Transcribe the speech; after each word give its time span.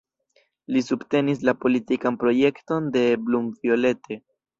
Li 0.77 0.81
subtenis 0.85 1.43
la 1.49 1.53
politikan 1.65 2.17
projekton 2.23 2.87
de 2.97 3.05
Blum-Violette. 3.27 4.19